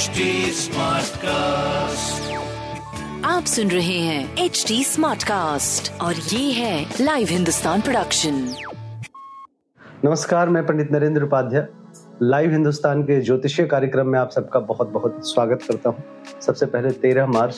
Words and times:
HD 0.00 0.26
Smartcast. 0.56 2.28
आप 3.24 3.44
सुन 3.44 3.70
रहे 3.70 3.98
हैं 3.98 4.36
एच 4.38 4.64
डी 4.68 4.84
स्मार्ट 4.84 5.22
कास्ट 5.22 6.00
और 6.00 6.14
ये 6.14 6.52
है 6.52 6.86
लाइव 7.00 7.28
हिंदुस्तान 7.30 7.80
प्रोडक्शन 7.80 8.54
नमस्कार 10.04 10.48
मैं 10.48 10.66
पंडित 10.66 10.92
नरेंद्र 10.92 11.22
उपाध्याय। 11.22 11.66
लाइव 12.22 12.50
हिंदुस्तान 12.50 13.02
के 13.02 13.20
ज्योतिषीय 13.20 13.66
कार्यक्रम 13.66 14.06
में 14.06 14.18
आप 14.18 14.30
सबका 14.30 14.60
बहुत 14.60 14.88
बहुत 14.88 15.30
स्वागत 15.30 15.62
करता 15.62 15.90
हूँ। 15.90 16.04
सबसे 16.40 16.66
पहले 16.66 16.90
13 16.90 17.26
मार्च 17.26 17.56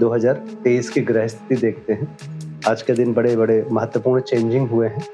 2023 0.00 0.88
की 0.88 1.00
ग्रह 1.00 1.26
स्थिति 1.26 1.56
देखते 1.56 1.92
हैं। 1.92 2.18
आज 2.68 2.82
के 2.82 2.92
दिन 2.92 3.14
बड़े 3.14 3.36
बड़े 3.36 3.66
महत्वपूर्ण 3.70 4.20
चेंजिंग 4.20 4.68
हुए 4.68 4.88
हैं। 4.88 5.06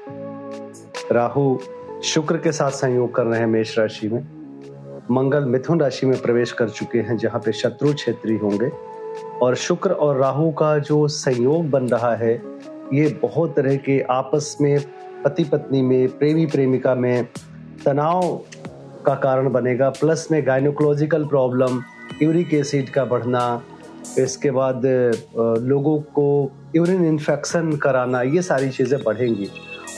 राहु 1.11 1.59
शुक्र 2.03 2.37
के 2.37 2.51
साथ 2.51 2.71
संयोग 2.71 3.15
कर 3.15 3.23
रहे 3.23 3.39
हैं 3.39 3.47
मेष 3.47 3.79
राशि 3.79 4.07
में। 4.07 4.40
मंगल 5.11 5.45
मिथुन 5.45 5.79
राशि 5.81 6.05
में 6.05 6.21
प्रवेश 6.21 6.51
कर 6.51 6.69
चुके 6.69 6.99
हैं, 6.99 7.17
जहाँ 7.17 7.39
पे 7.45 7.51
शत्रु 7.51 7.93
क्षेत्री 7.93 8.35
होंगे। 8.37 8.69
और 9.41 9.55
शुक्र 9.55 9.91
और 9.91 10.17
राहु 10.17 10.51
का 10.51 10.77
जो 10.79 11.07
संयोग 11.07 11.69
बन 11.69 11.87
रहा 11.89 12.13
है, 12.15 12.33
ये 12.93 13.07
बहुत 13.21 13.55
तरह 13.55 13.75
के 13.77 13.99
आपस 14.09 14.55
में 14.61 14.79
पति 15.23 15.43
पत्नी 15.43 15.81
में 15.81 16.17
प्रेमी 16.17 16.45
प्रेमिका 16.45 16.93
में 16.95 17.27
तनाव 17.85 18.21
का 19.05 19.15
कारण 19.15 19.49
बनेगा। 19.51 19.89
प्लस 19.89 20.27
में 20.31 20.45
गायनोकोलॉजिकल 20.47 21.25
प्रॉब्लम 21.25 21.81
यूरिक 22.21 22.53
एसिड 22.53 22.89
का 22.89 23.05
बढ़ना, 23.05 23.61
इसके 24.19 24.51
बाद 24.51 24.85
लोगों 25.63 25.99
को 26.15 26.51
यूरिन 26.75 27.05
इन्फेक्शन 27.05 27.75
कराना, 27.77 28.21
ये 28.21 28.41
सारी 28.41 28.69
चीज़ें 28.69 29.03
बढ़ेंगी। 29.03 29.49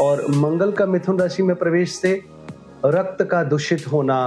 और 0.02 0.26
मंगल 0.30 0.72
का 0.72 0.86
मिथुन 0.86 1.20
राशि 1.20 1.44
में 1.44 1.56
प्रवेश 1.56 1.96
से 1.96 2.14
रक्त 2.86 3.24
का 3.24 3.44
दूषित 3.44 3.92
होना 3.92 4.20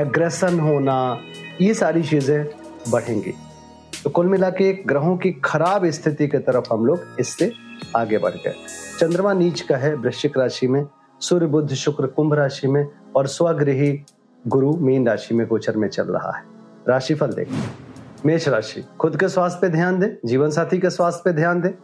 एग्रेशन 0.00 0.58
होना, 0.60 1.18
ये 1.60 1.74
सारी 1.74 2.02
चीज़ें 2.02 2.44
बढ़ेंगी। 2.90 3.32
तो 4.04 4.10
कुल 4.10 4.26
मिला 4.26 4.50
के 4.50 4.72
ग्रहों 4.86 5.16
की 5.16 5.30
खराब 5.44 5.86
स्थिति 5.90 6.26
की 6.28 6.38
तरफ़ 6.38 6.72
हम 6.72 6.86
लोग 6.86 7.16
इससे 7.20 7.52
आगे 7.96 8.18
बढ़ 8.18 8.34
गए। 8.34 8.54
चंद्रमा 8.98 9.32
नीच 9.32 9.60
का 9.60 9.76
है 9.76 9.94
वृश्चिक 9.94 10.38
राशि 10.38 10.66
में, 10.66 10.84
सूर्य 11.20 11.46
बुद्ध 11.46 11.74
शुक्र 11.74 12.06
कुंभ 12.06 12.34
राशि 12.34 12.68
में 12.68 12.86
और 13.16 13.26
स्वगृही 13.26 13.92
गुरु 14.44 14.72
मीन 14.76 15.08
राशि 15.08 15.34
में 15.34 15.46
गोचर 15.46 15.76
में 15.76 15.88
चल 15.88 16.04
रहा 16.04 16.36
है। 16.36 16.44
राशिफल 16.88 17.32
देखिए 17.32 17.62
मेष 18.26 18.48
राशि, 18.48 18.84
खुद 19.00 19.16
के 19.16 19.28
स्वास्थ्य 19.28 19.58
पे 19.62 19.68
ध्यान 19.68 19.98
दे 20.00 20.16
जीवन 20.24 20.50
साथी 20.50 20.78
के 20.78 20.90
स्वास्थ्य 20.90 21.22
पे 21.24 21.32
ध्यान 21.32 21.60
दे। 21.60 21.74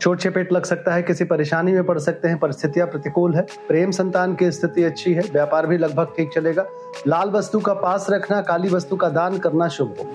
छोट 0.00 0.18
चपेट 0.18 0.52
लग 0.52 0.64
सकता 0.64 0.94
है, 0.94 1.02
किसी 1.02 1.24
परेशानी 1.24 1.72
में 1.72 1.84
पड़ 1.84 1.98
सकते 1.98 2.28
हैं, 2.28 2.38
परिस्थितियाँ 2.38 2.86
प्रतिकूल 2.86 3.34
है। 3.34 3.42
प्रेम 3.68 3.90
संतान 3.90 4.34
की 4.34 4.50
स्थिति 4.50 4.84
अच्छी 4.84 5.14
है, 5.14 5.22
व्यापार 5.32 5.66
भी 5.66 5.78
लगभग 5.78 6.12
ठीक 6.16 6.30
चलेगा। 6.34 6.64
लाल 7.06 7.30
वस्तु 7.30 7.60
का 7.60 7.74
पास 7.74 8.06
रखना, 8.10 8.40
काली 8.40 8.68
वस्तु 8.68 8.96
का 8.96 9.08
दान 9.08 9.38
करना 9.38 9.68
शुभ 9.68 9.94
हो। 9.98 10.10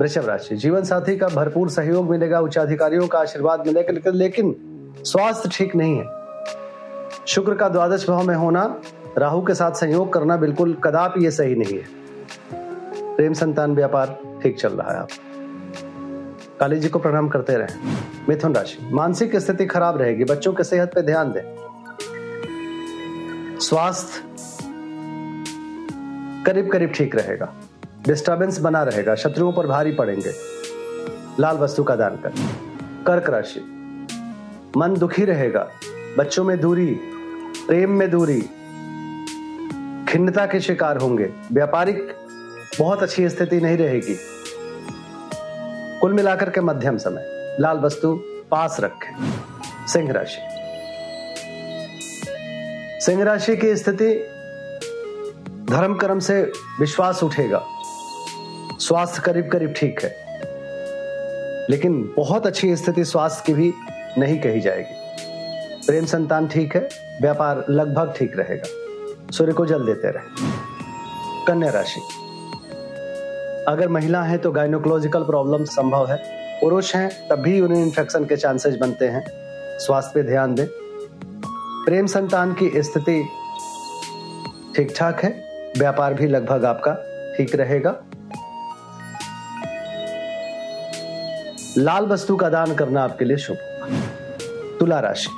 वृषभ 0.00 0.26
राशि, 0.26 0.56
जीवन 0.56 0.82
साथी 0.82 1.16
का 1.16 1.28
भरपूर 1.28 1.70
सहयोग 1.70 2.10
मिलेगा, 2.10 2.40
उच्चाधिकारियों 2.40 3.06
का 3.06 3.18
आशीर्वाद 3.18 3.66
मिलेगा, 3.66 4.10
लेकिन 4.10 4.54
स्वास्थ्य 5.04 5.50
ठीक 5.52 5.76
नहीं 5.76 5.98
है। 5.98 6.04
शुक्र 7.26 7.54
का 7.54 7.68
द्वादश 7.68 8.08
भाव 8.08 8.22
में 8.22 8.34
होना, 8.34 8.64
राहु 9.18 9.42
के 9.42 9.54
साथ 9.54 9.72
संयोग 9.72 10.12
करना 10.12 10.36
बिल्कुल 10.36 10.74
कदापि 10.84 11.24
ये 11.24 11.30
सही 11.30 11.54
नहीं 11.54 11.78
है। 11.78 11.84
प्रेम 13.16 13.32
संतान 13.32 13.74
व्यापार 13.74 14.18
ठीक 14.42 14.58
चल 14.58 14.72
रहा 14.72 14.92
है 14.92 14.98
आप 14.98 15.08
काली 16.60 16.78
जी 16.78 16.88
को 16.88 16.98
प्रणाम 16.98 17.28
करते 17.28 17.56
रहे। 17.56 17.78
मिथुन 18.28 18.54
राशि, 18.54 18.78
मानसिक 18.92 19.36
स्थिति 19.36 19.66
खराब 19.66 19.98
रहेगी, 19.98 20.24
बच्चों 20.24 20.52
के 20.52 20.64
सेहत 20.64 20.94
पे 20.94 21.02
ध्यान 21.02 21.32
दें। 21.32 21.56
स्वास्थ्य 23.60 24.22
करीब 26.46 26.70
करीब 26.72 26.92
ठीक 26.92 27.16
रहेगा। 27.16 27.54
डिस्टर्बेंस 28.08 28.58
बना 28.58 28.82
रहेगा, 28.82 29.14
शत्रुओं 29.14 29.52
पर 29.52 29.66
भारी 29.66 29.92
पड़ेंगे। 29.92 30.32
लाल 31.40 31.56
वस्तु 31.56 31.84
का 31.84 31.96
दान 31.96 32.16
कर। 32.16 32.32
कर्क 33.06 33.30
राशि, 33.30 33.60
मन 34.76 34.94
दुखी 34.94 35.24
रहेगा, 35.24 35.68
बच्चों 36.18 36.44
में 36.44 36.60
दूरी, 36.60 36.98
प्रेम 37.66 37.90
में 37.90 38.10
दूरी, 38.10 38.40
खिन्नता 40.08 40.46
के 40.46 40.60
शिकार 40.60 40.96
होंगे। 40.96 41.32
व्यापारिक 41.52 42.14
बहुत 42.78 43.02
अच्छी 43.02 43.28
स्थिति 43.28 43.60
नहीं 43.60 43.76
रहेगी। 43.76 44.16
कुल 46.00 46.12
मिलाकर 46.12 46.50
के 46.50 46.60
मध्यम 46.60 46.98
समय। 46.98 47.56
लाल 47.60 47.78
वस्तु 47.78 48.20
पास 48.50 48.76
रखें। 48.80 49.32
सिंह 49.86 50.12
राशि। 50.12 50.38
सिंह 53.06 53.24
राशि 53.24 53.56
की 53.56 53.76
स्थिति 53.76 54.26
धर्म 55.70 55.94
कर्म 55.94 56.18
से 56.18 56.52
विश्वास 56.80 57.22
उठेगा। 57.22 57.66
स्वास्थ्य 58.78 59.22
करीब 59.24 59.50
करीब 59.52 59.74
ठीक 59.76 60.02
है। 60.02 60.16
लेकिन 61.70 62.14
बहुत 62.16 62.46
अच्छी 62.46 62.76
स्थिति 62.76 63.04
स्वास्थ्य 63.04 63.42
की 63.46 63.52
भी 63.52 63.72
नहीं 64.18 64.40
कही 64.40 64.60
जाएगी। 64.60 64.94
प्रेम 65.86 66.06
संतान 66.06 66.48
ठीक 66.48 66.76
है, 66.76 66.88
व्यापार 67.22 67.64
लगभग 67.70 68.14
ठीक 68.16 68.38
रहेगा। 68.38 68.68
सूर्य 69.32 69.52
को 69.52 69.66
जल 69.66 69.86
देते 69.86 70.08
रहे। 70.08 70.22
कन्या 71.46 71.70
राशि। 71.70 72.00
अगर 73.68 73.88
महिला 73.88 74.22
है 74.22 74.38
तो 74.38 74.50
गायनोकोलॉजिकल 74.52 75.22
प्रॉब्लम 75.22 75.64
संभव 75.64 76.10
है। 76.10 76.16
पुरुष 76.60 76.94
हैं 76.96 77.28
तब 77.28 77.36
भी 77.36 77.60
उन्हें 77.60 77.82
इन्फेक्शन 77.82 78.24
के 78.24 78.36
चांसेस 78.36 78.76
बनते 78.76 79.04
हैं। 79.04 79.24
स्वास्थ्य 79.78 80.12
पे 80.14 80.22
ध्यान 80.22 80.54
दें। 80.54 80.66
प्रेम 81.86 82.06
संतान 82.06 82.52
की 82.52 82.82
स्थिति 82.82 83.28
ठीक 84.76 84.94
ठाक 84.96 85.24
है। 85.24 85.30
व्यापार 85.78 86.14
भी 86.14 86.26
लगभग 86.26 86.64
आपका 86.64 86.92
ठीक 87.36 87.54
रहेगा। 87.54 87.96
लाल 91.78 92.06
वस्तु 92.06 92.36
का 92.36 92.48
दान 92.48 92.74
करना 92.74 93.02
आपके 93.02 93.24
लिए 93.24 93.36
शुभ। 93.36 93.56
तुला 94.80 95.00
राशि। 95.00 95.28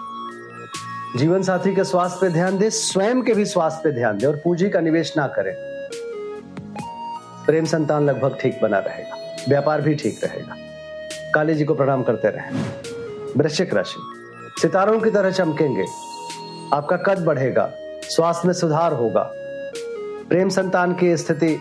जीवन 1.18 1.42
साथी 1.42 1.74
के 1.74 1.84
स्वास्थ्य 1.84 2.18
पे 2.20 2.32
ध्यान 2.32 2.58
दे, 2.58 2.70
स्वयं 2.70 3.22
के 3.22 3.34
भी 3.34 3.44
स्वास्थ्य 3.44 3.80
पे 3.84 3.92
ध्यान 3.92 4.18
दे 4.18 4.26
और 4.26 4.36
पूंजी 4.36 4.68
का 4.70 4.80
निवेश 4.80 5.16
ना 5.16 5.26
करें। 5.26 5.77
प्रेम 7.48 7.64
संतान 7.64 8.06
लगभग 8.06 8.36
ठीक 8.40 8.58
बना 8.62 8.78
रहेगा। 8.78 9.16
व्यापार 9.48 9.80
भी 9.80 9.94
ठीक 9.94 10.20
रहेगा। 10.24 10.56
काली 11.34 11.54
जी 11.54 11.64
को 11.64 11.74
प्रणाम 11.74 12.02
करते 12.02 12.28
रहे। 12.28 12.50
वृश्चिक 13.36 13.74
राशि, 13.74 14.00
सितारों 14.62 15.00
की 15.00 15.10
तरह 15.10 15.30
चमकेंगे। 15.30 15.84
आपका 16.74 16.96
कद 16.96 17.24
बढ़ेगा, 17.24 17.70
स्वास्थ्य 18.04 18.48
में 18.48 18.54
सुधार 18.54 18.92
होगा। 18.92 19.30
प्रेम 20.28 20.48
संतान 20.48 20.94
की 20.94 21.16
स्थिति 21.16 21.58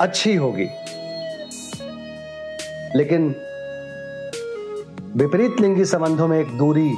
अच्छी 0.00 0.34
होगी। 0.34 0.68
लेकिन 2.96 3.34
विपरीत 5.16 5.60
लिंगी 5.60 5.84
संबंधों 5.84 6.28
में 6.28 6.40
एक 6.40 6.58
दूरी 6.58 6.92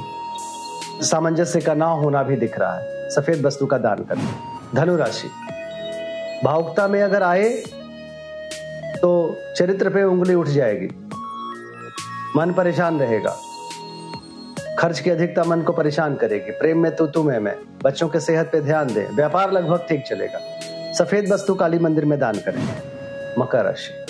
सामंजस्य 1.01 1.61
का 1.61 1.73
ना 1.73 1.85
होना 1.85 2.23
भी 2.23 2.35
दिख 2.35 2.59
रहा 2.59 2.77
है। 2.79 3.09
सफ़ेद 3.09 3.45
वस्तु 3.45 3.65
का 3.65 3.77
दान 3.77 4.03
करें 4.03 4.27
धनुराशि, 4.75 5.27
भावुकता 6.45 6.87
में 6.87 7.01
अगर 7.01 7.23
आए 7.23 7.63
तो 9.01 9.37
चरित्र 9.57 9.89
पे 9.89 10.03
उंगली 10.03 10.33
उठ 10.33 10.47
जाएगी। 10.47 10.89
मन 12.35 12.53
परेशान 12.57 12.99
रहेगा। 12.99 13.37
खर्च 14.79 14.99
की 14.99 15.09
अधिकता 15.09 15.43
मन 15.43 15.61
को 15.61 15.73
परेशान 15.73 16.15
करेगी। 16.15 16.51
प्रेम 16.51 16.79
में 16.79 16.95
तो 16.95 17.07
तुम्हें 17.07 17.39
मैं। 17.39 17.55
बच्चों 17.83 18.09
के 18.09 18.19
सेहत 18.19 18.49
पे 18.51 18.61
ध्यान 18.61 18.87
दें। 18.87 19.15
व्यापार 19.15 19.51
लगभग 19.51 19.85
ठीक 19.89 20.03
चलेगा। 20.07 20.39
सफ़ेद 20.93 21.33
वस्तु 21.33 21.55
काली 21.55 21.79
मंदिर 21.79 22.05
में 22.05 22.19
दान 22.19 22.35
करें। 22.35 22.69
मकर 23.39 23.65
राशि। 23.65 24.05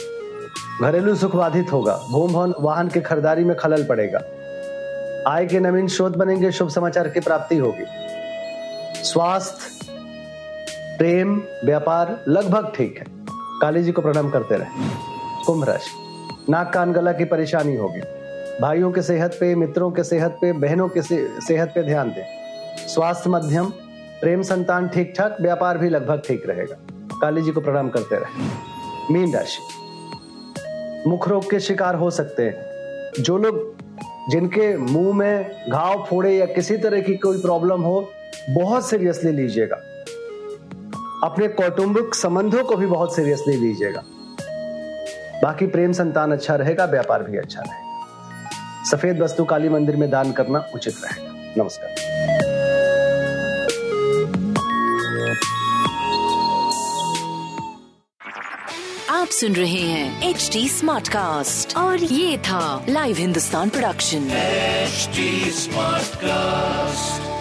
घरेलू 0.85 1.15
सुख 1.15 1.35
बाधित 1.35 1.71
होगा। 1.71 1.99
भूम, 2.11 2.33
भवन, 2.33 2.53
वाहन 2.59 2.87
की 2.87 3.01
खरीदारी 3.01 3.43
में 3.43 3.57
खलल 3.57 3.83
पड़ेगा। 3.83 4.19
आय 5.31 5.45
के 5.45 5.59
नवीन 5.59 5.87
स्रोत 5.87 6.17
बनेंगे। 6.17 6.51
शुभ 6.51 6.69
समाचार 6.69 7.09
की 7.09 7.19
प्राप्ति 7.19 7.57
होगी। 7.57 7.85
स्वास्थ्य, 9.03 9.85
प्रेम, 10.97 11.41
व्यापार 11.65 12.19
लगभग 12.27 12.73
ठीक 12.75 12.97
है। 12.97 13.26
काली 13.61 13.83
जी 13.83 13.91
को 13.91 14.01
प्रणाम 14.01 14.29
करते 14.29 14.55
रहे। 14.55 14.67
कुंभ 15.45 15.63
राशि। 15.63 15.91
नाक 16.49 16.73
कान 16.73 16.91
गला 16.91 17.11
की 17.11 17.25
परेशानी 17.25 17.75
होगी। 17.75 18.01
भाइयों 18.61 18.91
के 18.91 19.01
सेहत 19.01 19.37
पे, 19.39 19.55
मित्रों 19.55 19.91
के 19.91 20.03
सेहत 20.03 20.37
पे, 20.41 20.53
बहनों 20.53 20.89
के 20.89 21.01
सेहत 21.41 21.71
पे 21.75 21.83
ध्यान 21.83 22.09
दें। 22.09 22.23
स्वास्थ्य 22.87 23.29
मध्यम, 23.29 23.65
प्रेम 24.21 24.41
संतान 24.41 24.87
ठीक 24.87 25.13
ठाक, 25.17 25.37
व्यापार 25.41 25.77
भी 25.77 25.89
लगभग 25.89 26.21
ठीक 26.27 26.49
रहेगा। 26.49 26.77
काली 27.21 27.41
जी 27.41 27.51
को 27.51 27.61
प्रणाम 27.61 27.89
करते 27.89 28.15
रहे। 28.15 28.43
मीन 29.13 29.33
राशि। 29.33 29.59
मुख 31.09 31.27
रोग 31.27 31.49
के 31.49 31.59
शिकार 31.59 31.95
हो 31.95 32.09
सकते 32.11 32.43
हैं। 32.43 32.55
जो 33.23 33.37
लोग 33.37 33.75
जिनके 34.29 34.77
मुँह 34.77 35.15
में 35.15 35.51
घाव 35.71 36.05
फोड़े 36.09 36.37
या 36.37 36.45
किसी 36.45 36.77
तरह 36.77 37.01
की 37.01 37.15
कोई 37.15 37.41
प्रॉब्लम 37.41 37.81
हो, 37.81 38.09
बहुत 38.49 38.89
सीरियसली 38.89 39.31
लीजिएगा। 39.31 39.77
अपने 41.23 41.47
कौटुंबिक 41.47 42.15
संबंधों 42.15 42.63
को 42.63 42.75
भी 42.75 42.85
बहुत 42.85 43.15
सीरियसली 43.15 43.55
लीजिएगा। 43.57 44.03
बाकी 45.43 45.67
प्रेम 45.67 45.91
संतान 45.91 46.31
अच्छा 46.31 46.55
रहेगा 46.55 46.85
व्यापार 46.85 47.23
भी 47.23 47.37
अच्छा 47.37 47.61
रहेगा। 47.61 48.83
सफ़ेद 48.91 49.21
वस्तु 49.21 49.45
काली 49.45 49.69
मंदिर 49.69 49.95
में 49.95 50.09
दान 50.09 50.31
करना 50.31 50.59
उचित 50.75 50.95
रहेगा। 51.03 51.63
नमस्कार। 51.63 51.89
आप 59.09 59.27
सुन 59.27 59.53
रहे 59.53 59.81
हैं 59.81 60.29
एच 60.29 60.49
डी 60.53 60.69
स्मार्ट 60.69 61.07
कास्ट 61.07 61.77
और 61.77 61.97
ये 61.97 62.37
था 62.37 62.85
live 62.89 63.15
Hindustan 63.17 63.69
production 63.69 64.29
HD 64.87 65.25
Smartcast. 65.53 67.36